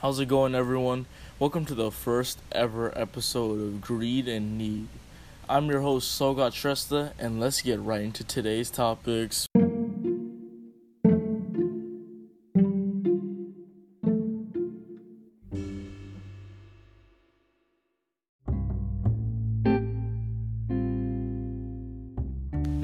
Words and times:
How's 0.00 0.20
it 0.20 0.26
going, 0.26 0.54
everyone? 0.54 1.06
Welcome 1.40 1.64
to 1.64 1.74
the 1.74 1.90
first 1.90 2.38
ever 2.52 2.96
episode 2.96 3.60
of 3.60 3.80
Greed 3.80 4.28
and 4.28 4.56
Need. 4.56 4.86
I'm 5.48 5.66
your 5.66 5.80
host, 5.80 6.16
Sogat 6.16 6.52
Shrestha, 6.52 7.14
and 7.18 7.40
let's 7.40 7.62
get 7.62 7.80
right 7.80 8.02
into 8.02 8.22
today's 8.22 8.70
topics. 8.70 9.48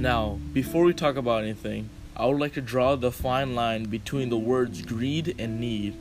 Now, 0.00 0.40
before 0.52 0.82
we 0.82 0.92
talk 0.92 1.14
about 1.14 1.44
anything, 1.44 1.90
I 2.16 2.26
would 2.26 2.40
like 2.40 2.54
to 2.54 2.60
draw 2.60 2.96
the 2.96 3.12
fine 3.12 3.54
line 3.54 3.84
between 3.84 4.30
the 4.30 4.36
words 4.36 4.82
greed 4.82 5.36
and 5.38 5.60
need. 5.60 5.94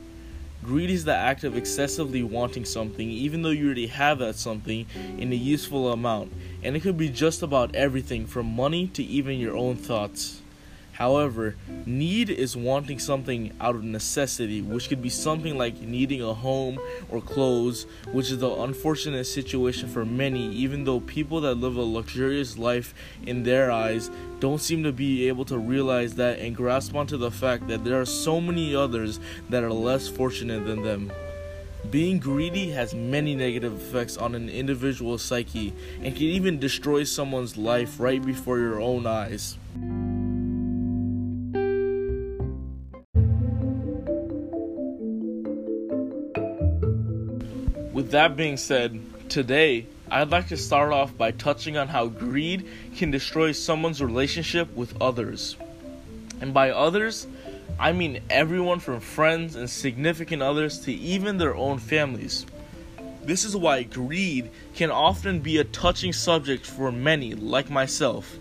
Greed 0.64 0.88
is 0.88 1.04
the 1.04 1.14
act 1.14 1.44
of 1.44 1.58
excessively 1.58 2.22
wanting 2.22 2.64
something, 2.64 3.10
even 3.10 3.42
though 3.42 3.50
you 3.50 3.66
already 3.66 3.88
have 3.88 4.18
that 4.20 4.34
something 4.34 4.86
in 5.18 5.30
a 5.30 5.36
useful 5.36 5.92
amount, 5.92 6.32
and 6.62 6.74
it 6.74 6.80
could 6.80 6.96
be 6.96 7.10
just 7.10 7.42
about 7.42 7.74
everything 7.74 8.26
from 8.26 8.46
money 8.46 8.86
to 8.86 9.02
even 9.04 9.38
your 9.38 9.54
own 9.54 9.76
thoughts. 9.76 10.40
However, 10.94 11.56
need 11.86 12.30
is 12.30 12.56
wanting 12.56 13.00
something 13.00 13.52
out 13.60 13.74
of 13.74 13.82
necessity, 13.82 14.62
which 14.62 14.88
could 14.88 15.02
be 15.02 15.08
something 15.08 15.58
like 15.58 15.80
needing 15.80 16.22
a 16.22 16.32
home 16.32 16.78
or 17.08 17.20
clothes, 17.20 17.86
which 18.12 18.30
is 18.30 18.38
the 18.38 18.54
unfortunate 18.54 19.24
situation 19.24 19.88
for 19.88 20.04
many, 20.04 20.52
even 20.52 20.84
though 20.84 21.00
people 21.00 21.40
that 21.40 21.56
live 21.56 21.76
a 21.76 21.82
luxurious 21.82 22.56
life 22.56 22.94
in 23.26 23.42
their 23.42 23.72
eyes 23.72 24.08
don't 24.38 24.60
seem 24.60 24.84
to 24.84 24.92
be 24.92 25.26
able 25.26 25.44
to 25.46 25.58
realize 25.58 26.14
that 26.14 26.38
and 26.38 26.54
grasp 26.54 26.94
onto 26.94 27.16
the 27.16 27.30
fact 27.30 27.66
that 27.66 27.82
there 27.82 28.00
are 28.00 28.06
so 28.06 28.40
many 28.40 28.72
others 28.76 29.18
that 29.50 29.64
are 29.64 29.72
less 29.72 30.06
fortunate 30.06 30.64
than 30.64 30.84
them. 30.84 31.10
Being 31.90 32.20
greedy 32.20 32.70
has 32.70 32.94
many 32.94 33.34
negative 33.34 33.74
effects 33.74 34.16
on 34.16 34.36
an 34.36 34.48
individual's 34.48 35.22
psyche 35.22 35.72
and 36.00 36.14
can 36.14 36.26
even 36.26 36.60
destroy 36.60 37.02
someone's 37.02 37.56
life 37.56 37.98
right 37.98 38.24
before 38.24 38.58
your 38.58 38.80
own 38.80 39.06
eyes. 39.06 39.58
That 48.14 48.36
being 48.36 48.56
said, 48.56 49.00
today 49.28 49.86
I'd 50.08 50.30
like 50.30 50.46
to 50.48 50.56
start 50.56 50.92
off 50.92 51.18
by 51.18 51.32
touching 51.32 51.76
on 51.76 51.88
how 51.88 52.06
greed 52.06 52.64
can 52.94 53.10
destroy 53.10 53.50
someone's 53.50 54.00
relationship 54.00 54.72
with 54.76 55.02
others. 55.02 55.56
And 56.40 56.54
by 56.54 56.70
others, 56.70 57.26
I 57.76 57.90
mean 57.90 58.22
everyone 58.30 58.78
from 58.78 59.00
friends 59.00 59.56
and 59.56 59.68
significant 59.68 60.42
others 60.42 60.78
to 60.80 60.92
even 60.92 61.38
their 61.38 61.56
own 61.56 61.78
families. 61.78 62.46
This 63.24 63.44
is 63.44 63.56
why 63.56 63.82
greed 63.82 64.48
can 64.76 64.92
often 64.92 65.40
be 65.40 65.58
a 65.58 65.64
touching 65.64 66.12
subject 66.12 66.64
for 66.64 66.92
many, 66.92 67.34
like 67.34 67.68
myself. 67.68 68.38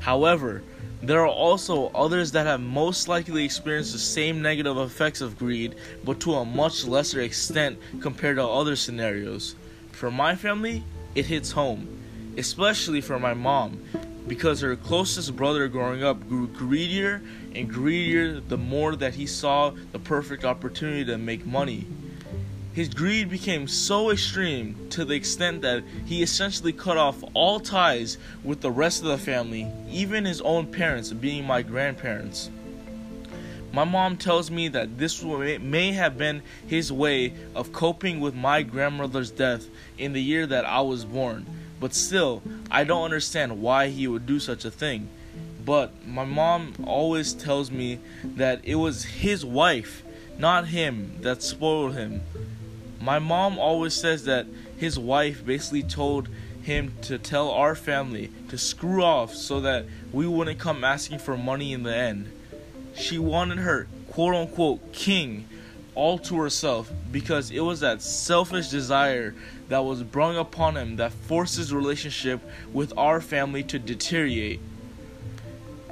However, 0.00 0.62
there 1.08 1.20
are 1.20 1.28
also 1.28 1.88
others 1.88 2.32
that 2.32 2.46
have 2.46 2.60
most 2.60 3.08
likely 3.08 3.44
experienced 3.44 3.92
the 3.92 3.98
same 3.98 4.42
negative 4.42 4.76
effects 4.78 5.20
of 5.20 5.38
greed, 5.38 5.74
but 6.04 6.20
to 6.20 6.34
a 6.34 6.44
much 6.44 6.84
lesser 6.84 7.20
extent 7.20 7.78
compared 8.00 8.36
to 8.36 8.46
other 8.46 8.76
scenarios. 8.76 9.56
For 9.92 10.10
my 10.10 10.36
family, 10.36 10.84
it 11.14 11.26
hits 11.26 11.52
home, 11.52 12.02
especially 12.36 13.00
for 13.00 13.18
my 13.18 13.34
mom, 13.34 13.82
because 14.26 14.60
her 14.60 14.76
closest 14.76 15.34
brother 15.36 15.68
growing 15.68 16.02
up 16.02 16.28
grew 16.28 16.46
greedier 16.46 17.22
and 17.54 17.68
greedier 17.68 18.40
the 18.40 18.56
more 18.56 18.96
that 18.96 19.14
he 19.14 19.26
saw 19.26 19.70
the 19.92 19.98
perfect 19.98 20.44
opportunity 20.44 21.04
to 21.04 21.18
make 21.18 21.44
money. 21.44 21.86
His 22.74 22.88
greed 22.88 23.30
became 23.30 23.68
so 23.68 24.10
extreme 24.10 24.88
to 24.90 25.04
the 25.04 25.14
extent 25.14 25.62
that 25.62 25.84
he 26.06 26.24
essentially 26.24 26.72
cut 26.72 26.96
off 26.96 27.22
all 27.32 27.60
ties 27.60 28.18
with 28.42 28.62
the 28.62 28.70
rest 28.72 29.00
of 29.00 29.06
the 29.06 29.16
family, 29.16 29.70
even 29.88 30.24
his 30.24 30.40
own 30.40 30.66
parents, 30.66 31.12
being 31.12 31.44
my 31.44 31.62
grandparents. 31.62 32.50
My 33.72 33.84
mom 33.84 34.16
tells 34.16 34.50
me 34.50 34.66
that 34.68 34.98
this 34.98 35.22
may 35.22 35.92
have 35.92 36.18
been 36.18 36.42
his 36.66 36.90
way 36.90 37.34
of 37.54 37.72
coping 37.72 38.18
with 38.18 38.34
my 38.34 38.64
grandmother's 38.64 39.30
death 39.30 39.68
in 39.96 40.12
the 40.12 40.22
year 40.22 40.44
that 40.44 40.64
I 40.64 40.80
was 40.80 41.04
born, 41.04 41.46
but 41.78 41.94
still, 41.94 42.42
I 42.72 42.82
don't 42.82 43.04
understand 43.04 43.62
why 43.62 43.86
he 43.86 44.08
would 44.08 44.26
do 44.26 44.40
such 44.40 44.64
a 44.64 44.70
thing. 44.72 45.08
But 45.64 46.04
my 46.04 46.24
mom 46.24 46.74
always 46.84 47.34
tells 47.34 47.70
me 47.70 48.00
that 48.24 48.62
it 48.64 48.74
was 48.74 49.04
his 49.04 49.44
wife, 49.44 50.02
not 50.38 50.66
him, 50.66 51.18
that 51.20 51.40
spoiled 51.40 51.94
him. 51.94 52.22
My 53.04 53.18
mom 53.18 53.58
always 53.58 53.92
says 53.92 54.24
that 54.24 54.46
his 54.78 54.98
wife 54.98 55.44
basically 55.44 55.82
told 55.82 56.26
him 56.62 56.94
to 57.02 57.18
tell 57.18 57.50
our 57.50 57.74
family 57.74 58.30
to 58.48 58.56
screw 58.56 59.04
off 59.04 59.34
so 59.34 59.60
that 59.60 59.84
we 60.10 60.26
wouldn't 60.26 60.58
come 60.58 60.84
asking 60.84 61.18
for 61.18 61.36
money 61.36 61.74
in 61.74 61.82
the 61.82 61.94
end. 61.94 62.32
She 62.96 63.18
wanted 63.18 63.58
her 63.58 63.88
quote 64.08 64.34
unquote 64.34 64.92
king 64.94 65.46
all 65.94 66.18
to 66.20 66.40
herself 66.40 66.90
because 67.12 67.50
it 67.50 67.60
was 67.60 67.80
that 67.80 68.00
selfish 68.00 68.68
desire 68.68 69.34
that 69.68 69.84
was 69.84 70.02
brung 70.02 70.38
upon 70.38 70.74
him 70.74 70.96
that 70.96 71.12
forced 71.12 71.58
his 71.58 71.74
relationship 71.74 72.40
with 72.72 72.96
our 72.96 73.20
family 73.20 73.62
to 73.64 73.78
deteriorate. 73.78 74.60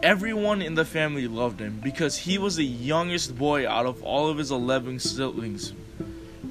Everyone 0.03 0.63
in 0.63 0.77
the 0.77 0.87
family 0.87 1.29
loved 1.29 1.61
him 1.61 1.79
because 1.85 2.17
he 2.17 2.39
was 2.39 2.57
the 2.57 2.65
youngest 2.65 3.37
boy 3.37 3.69
out 3.69 3.85
of 3.85 4.03
all 4.03 4.31
of 4.31 4.39
his 4.39 4.51
11 4.51 4.99
siblings. 4.99 5.75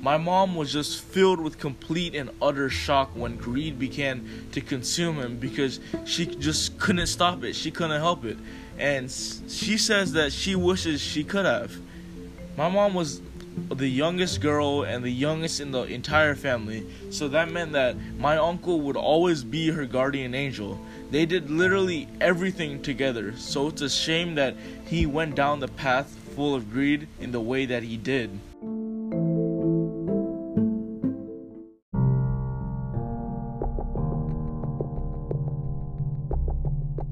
My 0.02 0.18
mom 0.18 0.56
was 0.56 0.74
just 0.74 1.04
filled 1.04 1.40
with 1.40 1.60
complete 1.60 2.16
and 2.16 2.32
utter 2.42 2.72
shock 2.72 3.12
when 3.14 3.38
greed 3.38 3.78
began 3.78 4.28
to 4.52 4.60
consume 4.60 5.20
him 5.20 5.38
because 5.38 5.80
she 6.06 6.26
just 6.26 6.80
couldn't 6.80 7.06
stop 7.06 7.44
it. 7.44 7.54
She 7.56 7.70
couldn't 7.70 8.02
help 8.02 8.26
it. 8.26 8.40
And 8.80 9.12
she 9.12 9.78
says 9.78 10.14
that 10.14 10.34
she 10.34 10.56
wishes 10.56 11.02
she 11.02 11.24
could 11.24 11.46
have. 11.46 11.78
My 12.58 12.68
mom 12.68 12.96
was 12.96 13.22
the 13.70 13.88
youngest 13.88 14.42
girl 14.42 14.82
and 14.82 15.04
the 15.04 15.12
youngest 15.12 15.60
in 15.60 15.70
the 15.72 15.84
entire 15.84 16.34
family, 16.34 16.88
so 17.12 17.28
that 17.28 17.52
meant 17.52 17.74
that 17.74 17.96
my 18.18 18.38
uncle 18.38 18.82
would 18.82 18.98
always 18.98 19.44
be 19.44 19.70
her 19.70 19.86
guardian 19.86 20.34
angel. 20.34 20.80
They 21.12 21.28
did 21.28 21.52
literally 21.52 22.08
everything 22.20 22.82
together, 22.82 23.36
so 23.38 23.68
it's 23.68 23.82
a 23.84 23.90
shame 23.90 24.34
that 24.36 24.56
he 24.88 25.06
went 25.06 25.36
down 25.36 25.60
the 25.60 25.68
path 25.68 26.18
full 26.36 26.56
of 26.56 26.72
greed 26.72 27.08
in 27.20 27.32
the 27.32 27.42
way 27.42 27.68
that 27.68 27.84
he 27.84 27.98
did. 27.98 28.40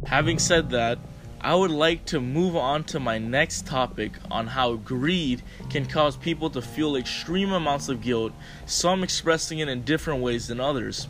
Having 0.09 0.39
said 0.39 0.71
that, 0.71 0.97
I 1.39 1.53
would 1.53 1.69
like 1.69 2.03
to 2.05 2.19
move 2.19 2.55
on 2.55 2.83
to 2.85 2.99
my 2.99 3.19
next 3.19 3.67
topic 3.67 4.13
on 4.31 4.47
how 4.47 4.73
greed 4.73 5.43
can 5.69 5.85
cause 5.85 6.17
people 6.17 6.49
to 6.49 6.63
feel 6.63 6.95
extreme 6.95 7.51
amounts 7.51 7.89
of 7.89 8.01
guilt, 8.01 8.33
some 8.65 9.03
expressing 9.03 9.59
it 9.59 9.69
in 9.69 9.83
different 9.83 10.23
ways 10.23 10.47
than 10.47 10.59
others. 10.59 11.07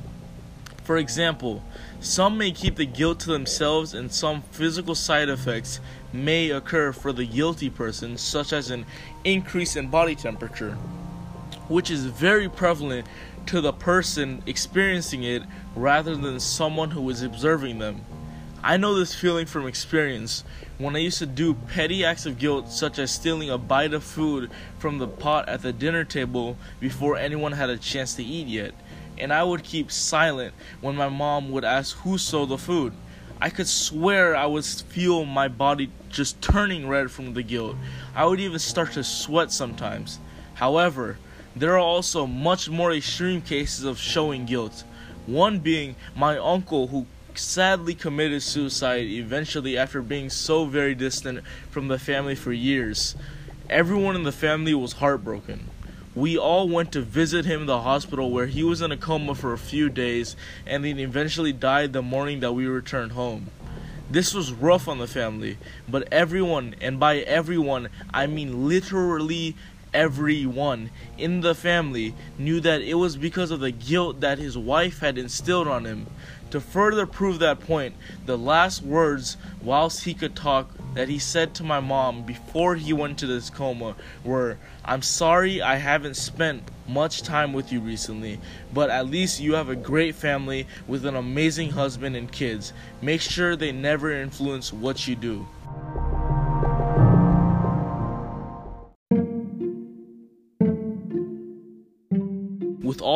For 0.83 0.97
example, 0.97 1.63
some 2.01 2.37
may 2.37 2.51
keep 2.51 2.75
the 2.75 2.85
guilt 2.85 3.21
to 3.21 3.29
themselves, 3.29 3.93
and 3.93 4.11
some 4.11 4.41
physical 4.51 4.95
side 4.95 5.29
effects 5.29 5.79
may 6.11 6.49
occur 6.49 6.91
for 6.91 7.13
the 7.13 7.25
guilty 7.25 7.69
person, 7.69 8.17
such 8.17 8.51
as 8.51 8.69
an 8.69 8.85
increase 9.23 9.77
in 9.77 9.87
body 9.87 10.15
temperature, 10.15 10.73
which 11.69 11.89
is 11.89 12.03
very 12.03 12.49
prevalent 12.49 13.07
to 13.45 13.61
the 13.61 13.71
person 13.71 14.43
experiencing 14.45 15.23
it 15.23 15.43
rather 15.73 16.17
than 16.17 16.37
someone 16.41 16.91
who 16.91 17.09
is 17.09 17.21
observing 17.21 17.79
them. 17.79 18.03
I 18.61 18.75
know 18.75 18.93
this 18.93 19.15
feeling 19.15 19.45
from 19.45 19.67
experience 19.67 20.43
when 20.77 20.93
I 20.93 20.99
used 20.99 21.19
to 21.19 21.25
do 21.25 21.53
petty 21.53 22.03
acts 22.03 22.25
of 22.25 22.37
guilt, 22.37 22.69
such 22.69 22.99
as 22.99 23.09
stealing 23.09 23.49
a 23.49 23.57
bite 23.57 23.93
of 23.93 24.03
food 24.03 24.51
from 24.77 24.97
the 24.97 25.07
pot 25.07 25.47
at 25.47 25.61
the 25.61 25.71
dinner 25.71 26.03
table 26.03 26.57
before 26.81 27.15
anyone 27.15 27.53
had 27.53 27.69
a 27.69 27.77
chance 27.77 28.15
to 28.15 28.23
eat 28.23 28.47
yet. 28.47 28.73
And 29.17 29.31
I 29.31 29.45
would 29.45 29.63
keep 29.63 29.91
silent 29.91 30.53
when 30.81 30.97
my 30.97 31.07
mom 31.07 31.51
would 31.51 31.63
ask 31.63 31.95
who 31.99 32.17
stole 32.17 32.47
the 32.47 32.57
food. 32.57 32.91
I 33.39 33.49
could 33.49 33.67
swear 33.67 34.35
I 34.35 34.45
would 34.45 34.65
feel 34.65 35.23
my 35.23 35.47
body 35.47 35.89
just 36.09 36.41
turning 36.41 36.89
red 36.89 37.11
from 37.11 37.35
the 37.35 37.43
guilt. 37.43 37.77
I 38.13 38.25
would 38.25 38.41
even 38.41 38.59
start 38.59 38.91
to 38.93 39.05
sweat 39.05 39.53
sometimes. 39.53 40.19
However, 40.55 41.17
there 41.55 41.75
are 41.75 41.79
also 41.79 42.27
much 42.27 42.69
more 42.69 42.91
extreme 42.91 43.41
cases 43.41 43.85
of 43.85 43.97
showing 43.97 44.45
guilt. 44.45 44.83
One 45.27 45.59
being 45.59 45.95
my 46.13 46.37
uncle 46.37 46.87
who 46.87 47.05
sadly 47.37 47.93
committed 47.93 48.41
suicide 48.41 49.05
eventually 49.05 49.77
after 49.77 50.01
being 50.01 50.29
so 50.29 50.65
very 50.65 50.95
distant 50.95 51.43
from 51.69 51.87
the 51.87 51.99
family 51.99 52.35
for 52.35 52.51
years. 52.51 53.15
Everyone 53.69 54.15
in 54.15 54.23
the 54.23 54.31
family 54.31 54.73
was 54.73 54.93
heartbroken. 54.93 55.69
We 56.15 56.37
all 56.37 56.67
went 56.67 56.91
to 56.93 57.01
visit 57.01 57.45
him 57.45 57.61
in 57.61 57.67
the 57.67 57.81
hospital 57.81 58.31
where 58.31 58.47
he 58.47 58.63
was 58.63 58.81
in 58.81 58.91
a 58.91 58.97
coma 58.97 59.35
for 59.35 59.53
a 59.53 59.57
few 59.57 59.89
days 59.89 60.35
and 60.65 60.83
then 60.83 60.99
eventually 60.99 61.53
died 61.53 61.93
the 61.93 62.01
morning 62.01 62.39
that 62.39 62.53
we 62.53 62.65
returned 62.65 63.11
home. 63.11 63.51
This 64.09 64.33
was 64.33 64.51
rough 64.51 64.87
on 64.87 64.97
the 64.97 65.05
family, 65.05 65.57
but 65.87 66.11
everyone, 66.11 66.75
and 66.81 66.99
by 66.99 67.19
everyone, 67.19 67.89
I 68.11 68.25
mean 68.25 68.67
literally 68.67 69.55
everyone 69.93 70.89
in 71.17 71.41
the 71.41 71.55
family 71.55 72.13
knew 72.37 72.59
that 72.59 72.81
it 72.81 72.95
was 72.95 73.17
because 73.17 73.51
of 73.51 73.59
the 73.59 73.71
guilt 73.71 74.19
that 74.21 74.39
his 74.39 74.57
wife 74.57 74.99
had 74.99 75.17
instilled 75.17 75.67
on 75.67 75.85
him. 75.85 76.07
To 76.51 76.59
further 76.59 77.05
prove 77.05 77.39
that 77.39 77.59
point, 77.59 77.93
the 78.25 78.37
last 78.37 78.81
words, 78.81 79.37
whilst 79.61 80.05
he 80.05 80.15
could 80.15 80.35
talk, 80.35 80.71
that 80.95 81.07
he 81.07 81.19
said 81.19 81.53
to 81.53 81.63
my 81.63 81.79
mom 81.79 82.23
before 82.23 82.75
he 82.75 82.91
went 82.91 83.19
to 83.19 83.27
this 83.27 83.51
coma 83.51 83.95
were, 84.23 84.57
I'm 84.83 85.03
sorry 85.03 85.61
I 85.61 85.75
haven't 85.75 86.15
spent 86.15 86.63
much 86.87 87.21
time 87.21 87.53
with 87.53 87.71
you 87.71 87.79
recently, 87.79 88.39
but 88.73 88.89
at 88.89 89.05
least 89.05 89.39
you 89.39 89.53
have 89.53 89.69
a 89.69 89.75
great 89.75 90.15
family 90.15 90.65
with 90.87 91.05
an 91.05 91.15
amazing 91.15 91.69
husband 91.69 92.15
and 92.15 92.31
kids. 92.31 92.73
Make 92.99 93.21
sure 93.21 93.55
they 93.55 93.71
never 93.71 94.11
influence 94.11 94.73
what 94.73 95.07
you 95.07 95.15
do. 95.15 95.47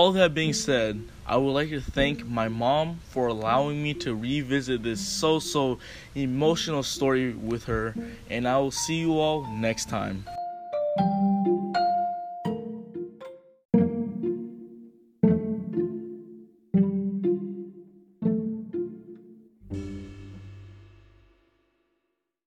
All 0.03 0.11
that 0.11 0.33
being 0.33 0.51
said, 0.51 1.01
I 1.25 1.37
would 1.37 1.51
like 1.51 1.69
to 1.69 1.79
thank 1.79 2.25
my 2.27 2.49
mom 2.49 2.99
for 3.11 3.27
allowing 3.27 3.81
me 3.81 3.93
to 4.03 4.13
revisit 4.13 4.83
this 4.83 4.99
so 4.99 5.39
so 5.39 5.79
emotional 6.13 6.83
story 6.83 7.31
with 7.31 7.63
her, 7.67 7.95
and 8.29 8.45
I 8.45 8.57
will 8.57 8.71
see 8.71 8.95
you 8.95 9.17
all 9.17 9.47
next 9.47 9.87
time. 9.87 10.25